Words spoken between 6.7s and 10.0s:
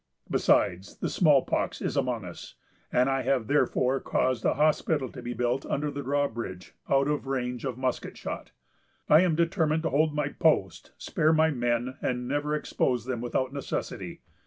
out of range of musket shot.... I am determined to